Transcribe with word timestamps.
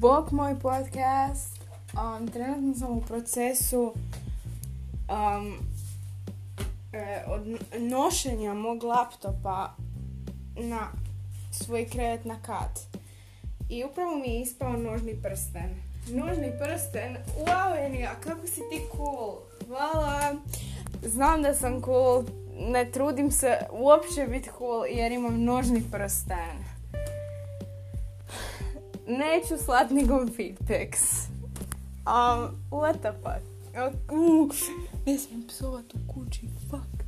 Bok 0.00 0.30
moj 0.30 0.54
podcast. 0.62 1.60
Um, 1.92 2.28
trenutno 2.28 2.74
sam 2.74 2.98
u 2.98 3.00
procesu 3.00 3.82
um, 3.82 5.54
e, 6.92 7.24
od 7.26 7.40
nošenja 7.78 8.54
mog 8.54 8.82
laptopa 8.82 9.74
na 10.56 10.88
svoj 11.52 11.88
krevet 11.88 12.24
na 12.24 12.36
kat. 12.42 12.80
I 13.68 13.84
upravo 13.84 14.16
mi 14.16 14.28
je 14.28 14.40
ispao 14.40 14.72
nožni 14.72 15.16
prsten. 15.22 15.74
Nožni 16.08 16.52
prsten, 16.62 17.16
wow 17.46 17.86
Enija, 17.86 18.14
kako 18.20 18.46
si 18.46 18.60
ti 18.70 18.80
cool. 18.96 19.34
Hvala. 19.66 20.34
Znam 21.02 21.42
da 21.42 21.54
sam 21.54 21.82
cool, 21.82 22.24
ne 22.58 22.90
trudim 22.90 23.30
se 23.30 23.58
uopće 23.72 24.26
biti 24.26 24.50
cool 24.58 24.86
jer 24.86 25.12
imam 25.12 25.44
nožni 25.44 25.82
prsten. 25.92 26.69
Neću 29.18 29.64
slat 29.64 29.90
ni 29.90 30.08
konfitex. 30.08 30.90
Um, 32.06 32.56
what 32.70 32.98
the 33.00 33.12
fuck? 33.22 33.42
Uh, 33.74 34.56
ne 35.06 35.18
smijem 35.18 35.46
psovat 35.48 35.94
u 35.94 36.12
kući, 36.14 36.40
fuck. 36.70 37.04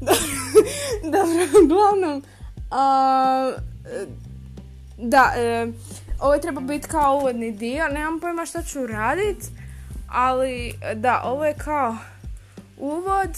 Dobro, 1.12 1.64
uglavnom. 1.64 2.22
Uh, 2.70 3.62
da, 4.98 5.32
e, 5.36 5.66
ovo 6.20 6.38
treba 6.38 6.60
biti 6.60 6.88
kao 6.88 7.16
uvodni 7.16 7.52
dio, 7.52 7.88
nemam 7.88 8.20
pojma 8.20 8.46
što 8.46 8.62
ću 8.62 8.86
radit, 8.86 9.44
ali 10.08 10.74
da, 10.94 11.22
ovo 11.24 11.44
je 11.44 11.54
kao 11.54 11.96
uvod. 12.78 13.30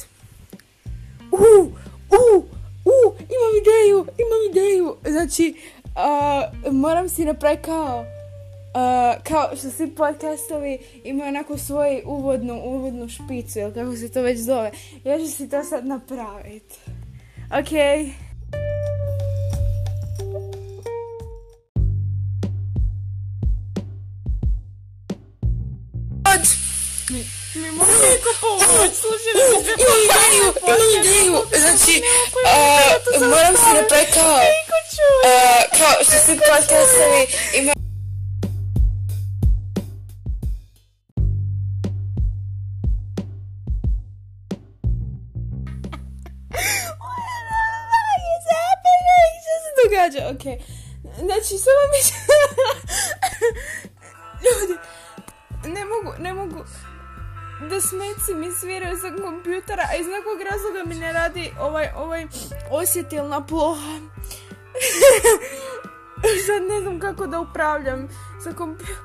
U, 1.33 1.65
u, 2.11 2.45
u, 2.85 3.15
imam 3.17 3.53
ideju, 3.61 3.99
imam 3.99 4.51
ideju. 4.51 4.97
Znači, 5.11 5.55
uh, 5.97 6.73
moram 6.73 7.09
si 7.09 7.25
napraviti 7.25 7.63
kao, 7.63 8.01
uh, 8.01 9.23
kao 9.23 9.57
što 9.57 9.71
svi 9.71 9.95
podcastovi 9.95 10.79
imaju 11.05 11.29
onako 11.29 11.59
svoju 11.59 12.01
uvodnu, 12.05 12.61
uvodnu 12.65 13.09
špicu, 13.09 13.59
ili 13.59 13.75
kako 13.75 13.97
se 13.97 14.13
to 14.13 14.23
već 14.23 14.39
zove. 14.39 14.71
Ja 15.05 15.19
ću 15.19 15.27
si 15.27 15.49
to 15.49 15.65
sad 15.65 15.87
napraviti. 15.87 16.77
Ok. 17.59 17.73
Mi 27.55 27.71
mogu 27.71 27.91
neko 27.91 28.31
pomoć, 28.41 28.93
slušaj 29.01 29.33
da 29.35 29.45
se 29.65 29.73
Imam 29.83 30.01
ideju, 30.07 30.49
imam 30.67 30.91
ideju, 31.01 31.39
znači, 31.61 32.03
moram 33.21 33.55
si 33.57 33.75
napraviti 33.81 34.13
kao, 34.15 34.39
kao 35.79 36.05
što 36.05 36.13
svi 36.27 36.37
podcastovi 36.37 37.27
imaju 37.55 37.83
Što 49.43 49.55
se 49.63 49.71
događa? 49.83 50.29
Ok. 50.29 50.45
Znači, 51.17 51.59
samo 51.65 51.83
mi... 51.93 52.01
Ljudi, 54.45 54.75
ne 55.65 55.85
mogu, 55.85 56.13
ne 56.19 56.35
mogu... 56.35 56.65
Da 57.71 57.81
smeci 57.81 58.35
mi 58.35 58.53
sviraju 58.61 58.97
sa 58.97 59.23
kompjutera, 59.23 59.83
a 59.91 59.97
iz 59.97 60.07
nekog 60.07 60.41
razloga 60.51 60.83
mi 60.87 60.95
ne 60.95 61.13
radi 61.13 61.53
ovaj, 61.61 61.89
ovaj 61.97 62.27
osjetilna 62.71 63.47
ploha. 63.47 63.99
Sad 66.47 66.63
ne 66.69 66.81
znam 66.81 67.01
kako 67.01 67.27
da 67.27 67.41
upravljam 67.41 68.09
sa 68.45 68.53
kompjuterom. 68.53 69.03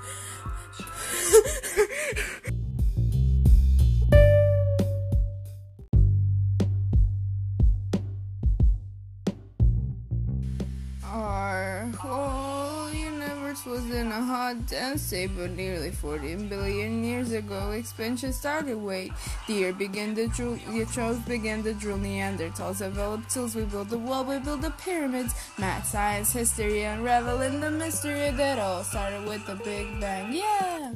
Universe 13.66 13.84
was 13.84 13.95
in 13.95 14.08
a 14.08 14.22
hot 14.22 14.58
state, 15.00 15.32
but 15.36 15.52
nearly 15.52 15.92
14 15.92 16.48
billion 16.48 17.04
years 17.04 17.32
ago, 17.32 17.72
expansion 17.72 18.34
started. 18.34 18.78
Wait, 18.78 19.12
the 19.48 19.66
earth 19.66 19.78
began 19.78 20.16
to 20.16 20.28
drool, 20.28 20.56
the 20.56 21.23
began 21.28 21.64
to 21.64 21.73
drool, 21.73 21.98
Neanderthals 21.98 22.80
developed 22.80 23.30
tools. 23.30 23.56
We 23.56 23.64
built 23.64 23.90
the 23.90 23.98
wall, 23.98 24.23
we 24.23 24.40
built 24.40 24.62
the 24.62 24.72
pyramids. 24.72 25.34
Math, 25.58 25.88
science, 25.88 26.34
history, 26.34 26.84
unraveling 26.84 27.60
the 27.60 27.72
mystery 27.72 28.32
that 28.32 28.60
all 28.60 28.84
started 28.84 29.28
with 29.28 29.45
the 29.45 29.56
Big 29.56 30.00
Bang. 30.00 30.34
Yeah! 30.34 30.94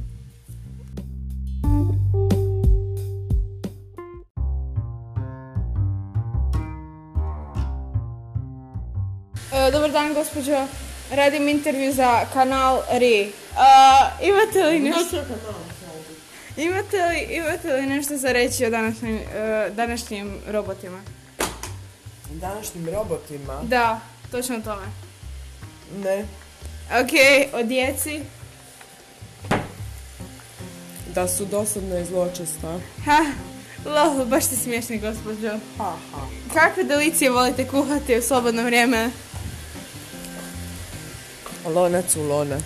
Eh, 9.53 9.67
e, 9.67 9.71
Dobar 9.71 9.91
dan, 9.91 10.13
gospođo. 10.13 10.90
Radim 11.11 11.47
intervju 11.47 11.93
za 11.93 12.25
kanal 12.33 12.81
RI. 12.91 13.31
A, 13.57 14.09
imate 14.21 14.63
li 14.63 14.79
nešto... 14.79 15.23
Imate 16.57 16.97
li, 16.97 17.35
imate 17.35 17.73
li 17.73 17.85
nešto 17.85 18.17
za 18.17 18.31
reći 18.31 18.65
o 18.65 18.69
današnjim, 18.69 19.15
e, 19.15 19.69
današnjim 19.75 20.41
robotima? 20.47 21.01
Današnjim 22.29 22.89
robotima? 22.89 23.61
Da, 23.63 23.99
točno 24.31 24.57
o 24.57 24.61
tome. 24.61 24.85
Ne. 26.03 26.25
Ok, 27.01 27.11
o 27.53 27.63
djeci. 27.63 28.21
Da 31.15 31.27
su 31.27 31.45
dosadna 31.45 31.99
i 31.99 32.05
zločesta. 32.05 32.79
Ha, 33.05 33.25
lol, 33.85 34.25
baš 34.25 34.45
ste 34.45 34.55
smiješni, 34.55 34.99
gospođo. 34.99 35.49
Ha, 35.77 35.95
ha. 36.11 36.27
Kakve 36.53 36.83
delicije 36.83 37.31
volite 37.31 37.67
kuhati 37.67 38.17
u 38.17 38.21
slobodno 38.21 38.63
vrijeme? 38.63 39.09
Lonac 41.65 42.15
u 42.15 42.21
lonac. 42.21 42.61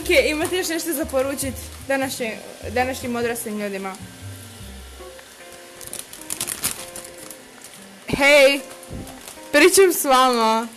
ok, 0.00 0.10
imate 0.26 0.56
još 0.56 0.68
nešto 0.68 0.92
za 0.92 1.04
poručit 1.04 1.54
današnjim, 2.72 3.16
odraslim 3.16 3.60
ljudima? 3.60 3.94
Hej, 8.08 8.60
pričam 9.52 9.92
s 9.92 10.04
vama. 10.04 10.68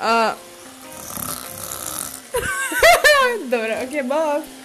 Dobro, 3.50 3.74
ok, 3.82 4.04
bok. 4.04 4.57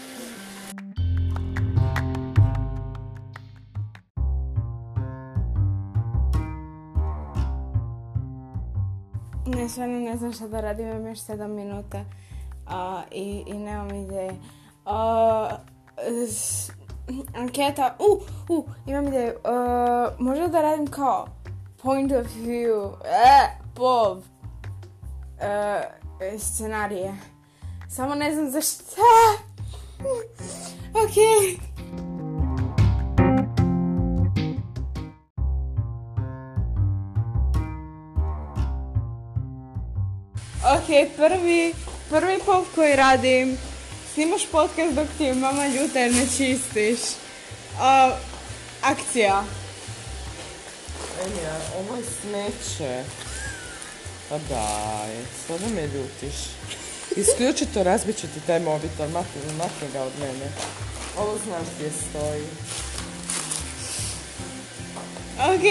Ne, 9.48 9.70
stvarno 9.70 10.00
ne 10.00 10.18
znam 10.18 10.34
šta 10.34 10.48
da 10.48 10.62
radim, 10.62 10.88
imam 10.88 11.08
još 11.08 11.20
7 11.20 11.48
minuta 11.48 12.06
a, 12.68 13.02
i, 13.12 13.44
i 13.48 13.54
nemam 13.54 13.90
ideje. 13.92 14.36
A, 14.86 15.50
s- 16.30 16.72
anketa, 17.36 17.96
u, 18.02 18.22
u, 18.50 18.66
imam 18.88 19.08
ideju. 19.08 19.34
A, 19.44 20.10
možda 20.20 20.48
da 20.48 20.62
radim 20.62 20.88
kao 20.88 21.28
point 21.78 22.12
of 22.12 22.28
view, 22.28 22.92
e, 23.06 23.48
pov, 23.76 24.18
e, 25.40 25.82
e, 26.22 26.40
scenarije. 26.40 27.16
Samo 27.90 28.16
ne 28.16 28.34
znam 28.34 28.50
za 28.50 28.62
šta. 28.62 29.02
Ok. 30.96 31.16
Ok, 40.94 41.16
prvi, 41.18 41.74
prvi 42.10 42.40
pop 42.46 42.66
koji 42.76 42.96
radim, 42.96 43.58
snimaš 44.14 44.42
podcast 44.52 44.94
dok 44.94 45.08
ti 45.18 45.24
je 45.24 45.34
mama 45.34 45.68
ljuta 45.68 46.00
jer 46.00 46.14
ne 46.14 46.26
čistiš. 46.38 47.00
A, 47.80 48.18
akcija. 48.82 49.44
Enija, 51.26 51.56
ovo 51.80 51.96
je 51.96 52.04
smeće. 52.22 53.04
Pa 54.30 54.38
daj, 54.38 55.16
sada 55.48 55.66
me 55.76 55.82
ljutiš. 55.82 56.36
Isključi 57.16 57.66
to, 57.66 57.84
razbit 57.84 58.18
ću 58.18 58.28
ti 58.28 58.40
taj 58.48 58.60
mobitel, 58.60 59.10
makni 59.10 59.88
ga 59.94 60.02
od 60.02 60.14
mene. 60.20 60.52
Ovo 61.18 61.38
znaš 61.46 61.68
gdje 61.76 61.92
stoji. 62.10 62.44
Ok. 65.38 65.66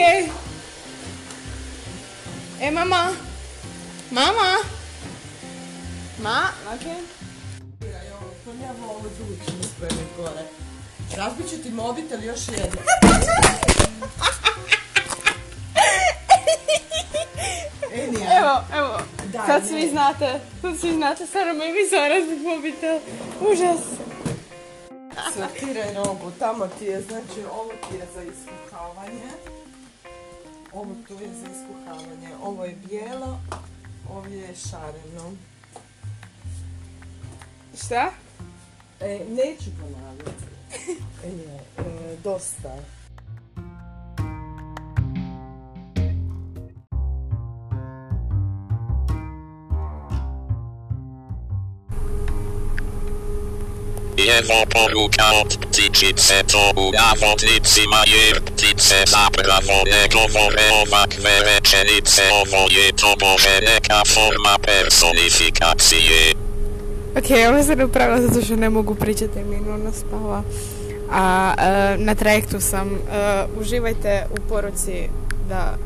E, 2.60 2.70
mama. 2.70 3.12
Mama. 4.10 4.81
Ma, 6.22 6.48
ok. 6.74 6.86
Ja 8.62 8.70
ovo 8.90 9.08
drugo 9.18 9.44
ćemo 9.46 9.62
spremiti 9.62 10.14
gore. 10.16 10.42
Razbit 11.16 11.50
ću 11.50 11.62
ti 11.62 11.70
mobitel 11.70 12.24
još 12.24 12.48
jednom. 12.48 12.84
Evo, 18.38 18.64
evo. 18.74 18.98
Daj, 19.32 19.46
Sad 19.46 19.62
ne. 19.62 19.68
svi 19.68 19.90
znate. 19.90 20.40
Sad 20.60 20.78
svi 20.80 20.92
znate. 20.92 21.26
Stvarno 21.26 21.52
mi 21.52 21.72
mi 21.72 21.88
zarazni 21.90 22.36
mobitel. 22.36 22.98
Užas. 23.52 23.80
Sortiraj 25.34 25.94
robu, 25.94 26.30
tamo 26.38 26.66
ti 26.78 26.84
je, 26.84 27.00
znači 27.00 27.40
ovo 27.52 27.70
ti 27.88 27.96
je 27.96 28.06
za 28.14 28.22
iskuhavanje. 28.22 29.30
Ovo 30.72 30.94
tu 31.08 31.14
je 31.14 31.28
za 31.28 31.46
iskuhavanje. 31.46 32.28
Ovo 32.42 32.64
je 32.64 32.76
bijelo, 32.84 33.38
ovdje 34.14 34.38
je 34.38 34.54
šareno. 34.70 35.32
Šta? 37.76 38.10
E, 39.00 39.20
neću 39.28 39.70
ponavljati. 39.80 40.44
E, 41.24 41.28
e, 41.78 42.16
dosta. 42.24 42.76
Evo 54.38 54.64
poruka 54.70 55.24
od 55.40 55.58
ptičice 55.60 56.42
to 56.52 56.72
u 56.76 56.92
navodnicima 56.92 58.04
jer 58.06 58.40
ptice 58.44 59.04
zapravo 59.06 59.82
ne 59.84 60.08
govore 60.12 60.70
ovakve 60.72 61.40
rečenice 61.40 62.22
ovo 62.32 62.66
je 62.70 62.92
to 62.92 63.16
bože. 63.18 63.42
Ok, 67.16 67.24
ovo 67.48 67.62
sam 67.62 67.78
napravila 67.78 68.20
zato 68.20 68.44
što 68.44 68.56
ne 68.56 68.70
mogu 68.70 68.94
pričati 68.94 69.44
mi 69.44 69.56
Nuno 69.56 69.92
spava. 69.92 70.42
A 71.10 71.54
e, 71.58 71.96
na 71.98 72.14
trajektu 72.14 72.60
sam. 72.60 72.88
E, 72.88 72.98
uživajte 73.60 74.26
u 74.30 74.48
poruci 74.48 75.08
da... 75.48 75.78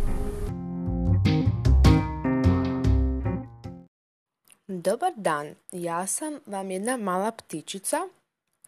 Dobar 4.67 5.13
dan, 5.17 5.55
ja 5.73 6.07
sam 6.07 6.39
vam 6.47 6.71
jedna 6.71 6.97
mala 6.97 7.31
ptičica 7.31 7.97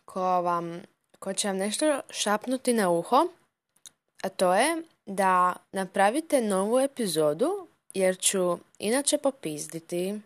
koja 0.04 0.40
vam, 0.40 0.80
koja 1.18 1.34
će 1.34 1.48
vam 1.48 1.56
nešto 1.56 2.00
šapnuti 2.10 2.72
na 2.72 2.90
uho, 2.90 3.26
a 4.22 4.28
to 4.28 4.54
je 4.54 4.82
da 5.06 5.56
napravite 5.72 6.40
novu 6.40 6.78
epizodu 6.78 7.66
jer 7.94 8.18
ću 8.18 8.58
inače 8.78 9.18
popizditi. 9.18 10.20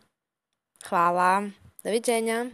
Hvala. 0.88 1.61
Do 1.84 1.90
widzenia. 1.90 2.46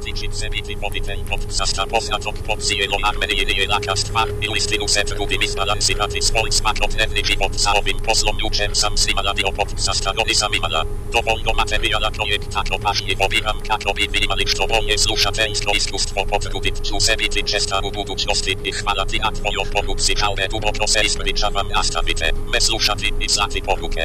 Ptičice 0.00 0.48
biti 0.56 0.76
voditelj 0.82 1.20
podcasta 1.30 1.82
poznatok 1.90 2.36
pod 2.46 2.58
cijelom 2.66 3.02
Armenije 3.10 3.44
nije 3.46 3.68
laka 3.68 3.96
stvar 3.96 4.28
i 4.44 4.46
listinu 4.54 4.86
se 4.88 5.02
trudim 5.10 5.42
izbalansirati 5.42 6.22
svoj 6.22 6.50
svakodnevni 6.58 7.22
život 7.30 7.52
sa 7.64 7.70
ovim 7.80 7.98
poslom 8.06 8.36
jučer 8.44 8.70
sam 8.82 8.96
snimala 8.96 9.32
dio 9.32 9.50
podcasta 9.60 10.10
no 10.16 10.22
nisam 10.30 10.50
imala 10.54 10.80
dovoljno 11.16 11.50
materijala 11.60 12.10
projekt 12.16 12.48
tako 12.56 12.74
pažljivo 12.84 13.24
biram 13.32 13.58
kako 13.70 13.88
bi 13.96 14.08
vi 14.12 14.20
imali 14.24 14.44
što 14.52 14.62
bolje 14.72 14.98
slušateljsko 14.98 15.70
iskustvo 15.80 16.20
potrudit 16.32 16.76
ću 16.86 16.96
se 17.06 17.14
biti 17.22 17.46
česta 17.52 17.80
u 17.86 17.90
budućnosti 17.98 18.56
i 18.68 18.70
hvala 18.78 19.04
ti 19.10 19.18
na 19.24 19.30
tvojoj 19.38 19.66
poruci 19.74 20.12
kao 20.14 20.34
ne 20.40 20.46
duboko 20.52 20.86
se 20.92 21.00
ispričavam 21.04 21.66
nastavite 21.76 22.26
me 22.52 22.60
slušati 22.60 23.08
i 23.24 23.28
slati 23.28 23.60
poruke. 23.68 24.04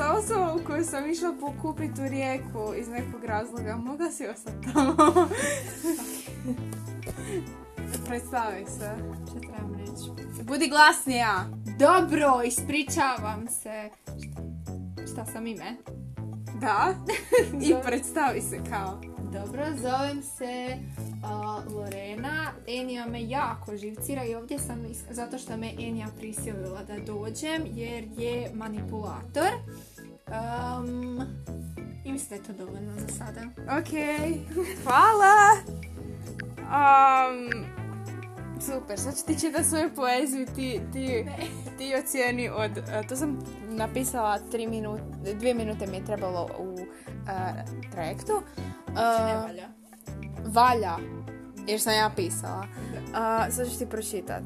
Sa 0.00 0.12
osobom 0.12 0.64
koju 0.66 0.84
sam 0.84 1.10
išla 1.10 1.32
pokupiti 1.40 2.02
u 2.02 2.08
rijeku 2.08 2.74
iz 2.76 2.88
nekog 2.88 3.24
razloga. 3.24 3.76
Mogla 3.76 4.10
si 4.10 4.26
ostati 4.26 4.72
tamo? 4.72 4.96
Predstavi 8.06 8.64
se. 8.66 8.94
Što 9.30 9.40
trebam 9.40 9.74
reći? 9.74 10.42
Budi 10.42 10.68
glasnija. 10.68 11.44
Dobro, 11.78 12.42
ispričavam 12.44 13.48
se. 13.48 13.90
Šta, 14.04 15.06
šta 15.12 15.26
sam 15.32 15.46
ime? 15.46 15.76
Da. 16.60 16.94
I 17.68 17.74
predstavi 17.84 18.40
se 18.40 18.60
kao. 18.70 19.19
Dobro, 19.32 19.64
zovem 19.76 20.22
se 20.22 20.76
Lorena. 21.66 22.52
Enija 22.68 23.06
me 23.06 23.28
jako 23.28 23.76
živcira 23.76 24.24
i 24.24 24.34
ovdje 24.34 24.58
sam 24.58 24.84
is- 24.84 25.04
zato 25.10 25.38
što 25.38 25.56
me 25.56 25.72
Enija 25.78 26.06
prisilila 26.18 26.82
da 26.82 26.98
dođem 27.06 27.62
jer 27.66 28.04
je 28.16 28.50
manipulator. 28.54 29.48
Um, 30.28 31.20
I 32.04 32.12
mislim 32.12 32.28
da 32.28 32.34
je 32.34 32.42
to 32.42 32.64
dovoljno 32.66 32.92
za 32.94 33.08
sada. 33.08 33.40
Ok, 33.78 33.90
hvala. 34.84 35.34
Um, 36.58 37.64
super, 38.60 38.98
sad 38.98 39.16
ću 39.18 39.26
ti 39.26 39.40
čitati 39.40 39.64
svoju 39.64 39.90
poeziju, 39.96 40.46
ti, 40.46 40.80
ti, 40.92 41.26
ti 41.78 41.94
ocijeni 41.94 42.48
od, 42.48 42.70
to 43.08 43.16
sam 43.16 43.38
napisala 43.68 44.38
tri 44.50 44.66
minute, 44.66 45.02
dvije 45.34 45.54
minute 45.54 45.86
mi 45.86 45.96
je 45.96 46.04
trebalo 46.04 46.48
u 46.58 46.72
uh, 46.72 46.80
trajektu. 47.92 48.32
Uh, 48.32 48.94
Ne 49.26 49.34
valja. 49.34 49.68
valja, 50.46 50.96
jer 51.66 51.80
sam 51.80 51.92
ja 51.92 52.10
pisala. 52.16 52.66
Uh, 53.10 53.54
sad 53.54 53.70
ću 53.72 53.78
ti 53.78 53.86
pročitat. 53.86 54.42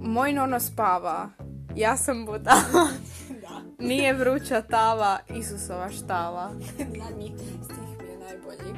Moj 0.00 0.32
nono 0.32 0.60
spava, 0.60 1.30
ja 1.76 1.96
sam 1.96 2.26
budala. 2.26 2.88
Nije 3.78 4.12
vruća 4.14 4.62
tava, 4.62 5.18
Isusova 5.36 5.90
štala. 5.90 6.50
Zadnji 7.04 7.34
stih 7.64 7.98
mi 8.02 8.10
je 8.10 8.18
najbolji. 8.18 8.74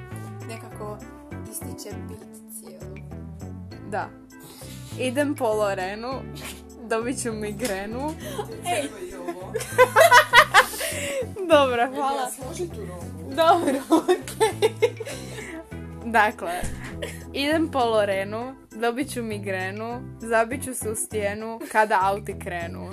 Nekako 0.48 0.98
ističe 1.50 1.96
bit 2.08 2.18
cijelu. 2.60 2.94
Da. 3.90 4.23
Idem 4.98 5.34
po 5.34 5.44
Lorenu, 5.44 6.22
dobit 6.88 7.22
ću 7.22 7.32
migrenu. 7.32 7.98
Ovo. 7.98 9.52
Dobro, 11.52 11.88
hvala. 11.94 12.30
Dobro, 13.36 13.80
okej. 14.02 14.70
Dakle, 16.04 16.60
idem 17.32 17.68
po 17.68 17.78
Lorenu, 17.78 18.54
dobit 18.70 19.12
ću 19.12 19.22
migrenu, 19.22 20.00
zabit 20.20 20.64
ću 20.64 20.74
se 20.74 20.90
u 20.90 20.94
stijenu 20.94 21.60
kada 21.72 21.98
auti 22.02 22.38
krenu. 22.38 22.90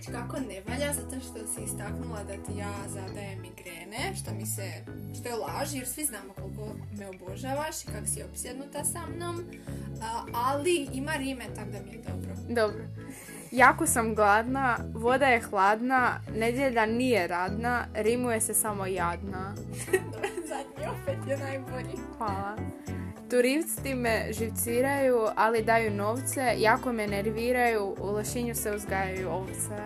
Reći 0.00 0.12
kako 0.12 0.36
ne 0.36 0.62
valja 0.68 0.92
zato 0.92 1.20
što 1.20 1.46
si 1.46 1.60
istaknula 1.64 2.24
da 2.24 2.32
ti 2.32 2.58
ja 2.58 2.74
zadajem 2.88 3.40
migrene, 3.40 4.14
što 4.16 4.34
mi 4.34 4.46
se, 4.46 4.72
što 5.20 5.28
je 5.28 5.34
laž 5.34 5.74
jer 5.74 5.86
svi 5.86 6.04
znamo 6.04 6.32
koliko 6.32 6.76
me 6.98 7.08
obožavaš 7.08 7.84
i 7.84 7.86
kako 7.86 8.06
si 8.06 8.22
opsjednuta 8.22 8.84
sa 8.84 9.00
mnom, 9.16 9.44
ali 10.34 10.88
ima 10.92 11.12
rime 11.12 11.44
tako 11.54 11.70
da 11.70 11.78
mi 11.84 11.92
je 11.92 11.98
dobro. 11.98 12.30
Dobro. 12.48 12.84
Jako 13.50 13.86
sam 13.86 14.14
gladna, 14.14 14.78
voda 14.94 15.26
je 15.26 15.40
hladna, 15.40 16.20
nedjelja 16.36 16.86
nije 16.86 17.26
radna, 17.26 17.86
rimuje 17.94 18.40
se 18.40 18.54
samo 18.54 18.86
jadna. 18.86 19.54
Zadnji 20.50 21.00
opet 21.02 21.28
je 21.28 21.36
najbolji. 21.36 21.96
Hvala. 22.18 22.56
Turisti 23.30 23.94
me 23.94 24.32
živciraju, 24.32 25.26
ali 25.36 25.62
daju 25.62 25.90
novce, 25.90 26.54
jako 26.58 26.92
me 26.92 27.06
nerviraju, 27.06 27.96
u 28.00 28.06
Lošinju 28.06 28.54
se 28.54 28.74
uzgajaju 28.74 29.28
ovce. 29.28 29.76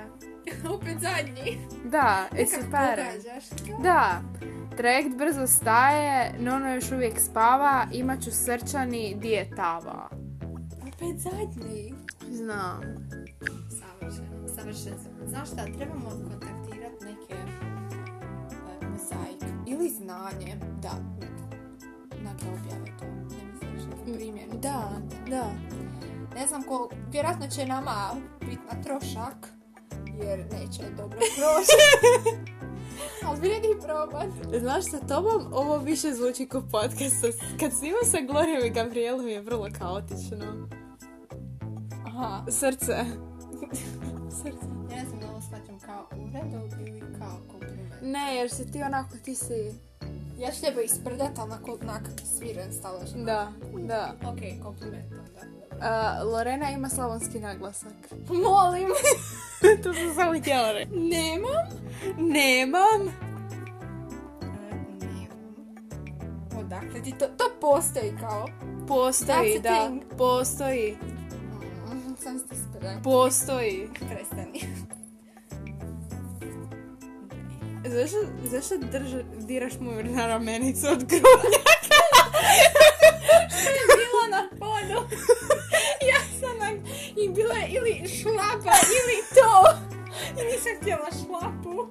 opet 0.74 0.96
zadnji. 1.00 1.58
Da, 1.84 2.28
i 2.32 2.36
Nekak 2.36 2.64
super. 2.64 3.04
Da, 3.82 4.22
trajekt 4.76 5.16
brzo 5.16 5.46
staje, 5.46 6.34
Nono 6.38 6.74
još 6.74 6.92
uvijek 6.92 7.20
spava, 7.20 7.86
imat 7.92 8.22
ću 8.22 8.30
srčani, 8.30 9.16
di 9.20 9.28
je 9.28 9.50
tava. 9.56 10.08
Opet 10.82 11.18
zadnji. 11.18 11.94
Znam. 12.30 12.80
Savršeno, 13.70 14.48
savršeno. 14.56 14.96
Znaš 15.26 15.48
šta, 15.48 15.64
trebamo 15.78 16.10
kontaktirati 16.10 17.04
neke 17.04 17.34
e, 17.34 18.86
mozaik 18.86 19.42
ili 19.66 19.88
znanje 19.88 20.56
da 20.82 20.90
neke 22.24 22.44
objave 22.48 22.98
to. 22.98 23.04
Ne 23.04 23.52
misliš, 23.52 23.82
neki 23.90 24.18
primjer. 24.18 24.48
Da, 24.62 24.90
da. 25.30 25.52
Ne 26.34 26.46
znam 26.46 26.62
ko, 26.62 26.88
vjerojatno 27.12 27.46
će 27.48 27.66
nama 27.66 28.10
biti 28.40 28.62
na 28.72 28.82
trošak, 28.82 29.52
jer 30.22 30.38
neće 30.38 30.82
dobro 30.96 31.18
proći. 31.36 31.76
Ali 33.26 33.40
vrijedi 33.40 33.68
probat. 33.82 34.60
Znaš, 34.60 34.84
sa 34.84 34.98
tobom 34.98 35.52
ovo 35.52 35.78
više 35.78 36.14
zvuči 36.14 36.46
kao 36.46 36.62
podcast. 36.72 37.24
Kad 37.60 37.72
snimam 37.72 38.04
sa 38.04 38.18
Glorijom 38.20 38.64
i 38.64 38.70
Gabrielom 38.70 39.28
je 39.28 39.40
vrlo 39.40 39.68
kaotično. 39.78 40.68
Aha, 42.06 42.44
Srce. 42.48 42.96
Srce. 44.42 44.66
ja 44.90 44.96
ne 44.96 45.04
znam 45.08 45.20
da 45.20 45.30
ovo 45.30 45.40
shvaćam 45.40 45.78
kao 45.78 46.08
uvredu 46.16 46.76
ili 46.80 47.00
kao 47.18 47.38
kompliment. 47.50 47.92
Ne, 48.02 48.36
jer 48.36 48.50
si 48.50 48.72
ti 48.72 48.82
onako, 48.82 49.16
ti 49.24 49.34
si... 49.34 49.72
Ja 50.38 50.50
ću 50.50 50.60
tebe 50.60 50.82
isprdat, 50.84 51.38
ali 51.38 51.52
onako 51.52 51.78
onak 51.82 52.02
sviren 52.38 52.72
staloš. 52.72 53.10
Da, 53.10 53.52
da. 53.86 54.14
Ok, 54.22 54.62
kompliment 54.62 55.12
onda. 55.12 55.54
Uh, 55.72 56.32
Lorena 56.32 56.70
ima 56.70 56.88
slavonski 56.88 57.40
naglasak. 57.40 57.92
Molim. 58.28 58.88
to 59.82 59.94
sam 59.94 60.14
samo 60.14 60.40
htjela 60.40 60.72
reći. 60.72 60.90
Nemam. 60.90 61.50
Nemam. 62.18 63.00
Nemam. 65.00 65.44
Odakle 66.58 67.02
ti 67.02 67.14
to? 67.18 67.26
To 67.26 67.44
postoji 67.60 68.12
kao. 68.20 68.46
Postoji, 68.88 69.60
da. 69.60 69.86
thing. 69.86 70.02
Postoji. 70.18 70.96
Mm, 71.92 72.14
Sam 72.18 72.38
ste. 72.38 72.54
Postoji. 73.02 73.88
Prestani. 74.08 74.60
Zašto, 77.86 78.16
zašto 78.44 78.74
drža, 78.78 79.22
diraš 79.38 79.72
moju 79.80 80.16
ramenicu 80.16 80.86
od 80.86 81.04
grudnjaka? 81.04 81.74
bila 84.24 84.40
na 84.40 84.48
podu. 84.58 85.16
ja 86.10 86.20
sam 86.40 86.58
nam 86.58 86.74
i 87.16 87.28
bila 87.28 87.54
je 87.54 87.68
ili 87.68 88.08
šlapa 88.08 88.74
ili 88.98 89.18
to. 89.34 89.78
I 90.40 90.44
nisam 90.44 90.72
htjela 90.80 91.08
šlapu. 91.10 91.86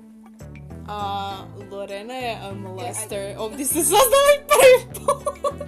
A 0.88 1.32
Lorena 1.72 2.14
je 2.14 2.38
a 2.42 2.54
molester. 2.54 3.36
Ovdje 3.38 3.66
se 3.66 3.82
saznali 3.84 4.36
prvi 4.48 4.94
put. 4.94 5.68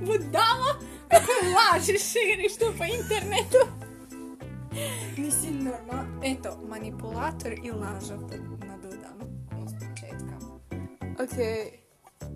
Budalo. 0.06 0.70
Kako 1.08 1.32
lažeš 1.56 2.02
širiš 2.12 2.56
to 2.58 2.72
po 2.78 2.84
internetu. 2.84 3.83
Nisi 5.18 5.50
normalno. 5.50 6.20
Eto, 6.24 6.58
manipulator 6.68 7.52
i 7.52 7.70
laža 7.70 8.16
da 8.16 8.36
nadodam 8.66 9.18
od 9.52 9.70
početka. 9.80 10.36
Ok. 11.14 11.36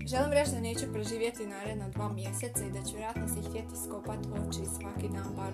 Želim 0.06 0.32
reći 0.32 0.50
da 0.50 0.60
neću 0.60 0.92
preživjeti 0.92 1.46
naredna 1.46 1.88
dva 1.88 2.12
mjeseca 2.12 2.64
i 2.64 2.72
da 2.72 2.82
ću 2.82 2.96
vjerojatno 2.96 3.28
si 3.28 3.48
htjeti 3.50 3.76
skopat 3.84 4.18
oči 4.18 4.60
svaki 4.80 5.08
dan 5.08 5.34
bar 5.36 5.52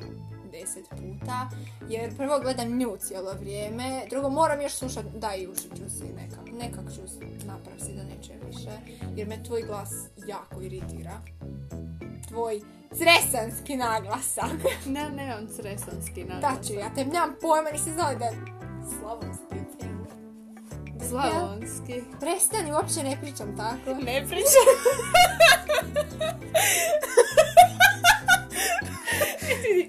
deset 0.52 0.84
puta. 0.90 1.48
Jer 1.88 2.16
prvo 2.16 2.38
gledam 2.42 2.78
nju 2.78 2.96
cijelo 3.00 3.32
vrijeme, 3.40 4.02
drugo 4.10 4.28
moram 4.30 4.60
još 4.60 4.72
slušat, 4.72 5.04
da 5.16 5.34
i 5.34 5.46
ušit 5.46 5.76
ću 5.76 5.90
si 5.90 6.04
nekak, 6.16 6.52
nekak 6.60 6.84
ću 6.94 7.08
si- 7.08 7.46
naprav 7.46 7.78
si 7.78 7.92
da 7.92 8.02
neće 8.04 8.32
više. 8.46 8.70
Jer 9.16 9.28
me 9.28 9.42
tvoj 9.42 9.62
glas 9.62 9.90
jako 10.26 10.60
iritira. 10.62 11.20
Tvoj 12.34 12.60
cresanski 12.92 13.76
naglasak. 13.76 14.50
Ne, 14.86 15.10
nemam 15.10 15.46
cresanski 15.56 16.24
Da 16.24 16.34
naglasak. 16.34 16.66
ću, 16.66 16.72
ja 16.72 16.94
te 16.94 17.04
nemam 17.04 17.34
pojma, 17.40 17.70
nisi 17.70 17.92
znala 17.92 18.14
da 18.14 18.30
slavonski. 18.98 19.54
Slavonski. 21.08 22.02
Prestani, 22.20 22.72
uopće 22.72 23.02
ne 23.02 23.16
pričam 23.22 23.56
tako. 23.56 24.00
Ne 24.06 24.24
pričam. 24.26 24.66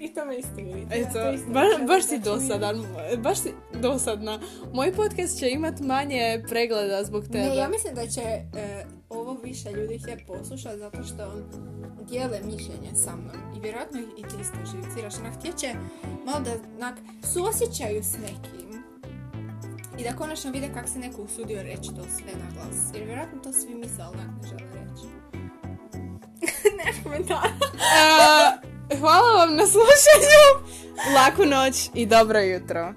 I 0.00 0.14
to 0.14 0.24
me 0.24 0.36
isto. 0.36 0.50
Eto, 0.90 1.18
baš, 1.52 1.68
da 1.86 2.02
si 2.02 2.18
dosadan, 2.18 2.86
baš 3.18 3.38
si 3.38 3.52
dosadna. 3.74 4.40
Moj 4.72 4.92
podcast 4.92 5.38
će 5.38 5.50
imat 5.50 5.80
manje 5.80 6.42
pregleda 6.48 7.04
zbog 7.04 7.24
tebe. 7.24 7.38
Ne, 7.38 7.56
ja 7.56 7.68
mislim 7.68 7.94
da 7.94 8.06
će 8.06 8.20
e, 8.20 8.84
ovo 9.08 9.34
više 9.42 9.72
ljudi 9.72 9.98
htjeti 9.98 10.24
poslušati 10.26 10.78
zato 10.78 11.04
što 11.04 11.32
dijele 12.08 12.40
mišljenje 12.44 12.94
sa 12.94 13.16
mnom. 13.16 13.56
I 13.56 13.60
vjerojatno 13.60 14.00
ih 14.00 14.06
i 14.16 14.22
ti 14.22 14.36
isto 14.40 14.56
živciraš. 14.72 15.14
Onak, 15.18 15.34
htjeće 15.38 15.74
malo 16.24 16.40
da 16.40 16.94
suosjećaju 17.32 18.04
s 18.04 18.12
nekim. 18.12 18.82
I 19.98 20.02
da 20.04 20.16
konačno 20.16 20.50
vide 20.50 20.70
kako 20.74 20.88
se 20.88 20.98
neko 20.98 21.22
usudio 21.22 21.62
reći 21.62 21.94
to 21.94 22.02
sve 22.02 22.32
na 22.32 22.50
glas. 22.54 22.94
Jer 22.94 23.04
vjerojatno 23.04 23.38
to 23.42 23.52
svi 23.52 23.74
misle, 23.74 24.04
ali 24.04 24.16
ne 24.16 24.48
žele 24.48 24.70
reći. 24.72 25.06
Nemaš 26.78 27.02
komentara. 27.02 27.50
E, 28.90 28.96
hvala 28.96 29.32
vam 29.38 29.56
na 29.56 29.66
slušanju. 29.66 30.76
Laku 31.14 31.44
noć 31.44 31.90
i 31.94 32.06
dobro 32.06 32.40
jutro. 32.40 32.94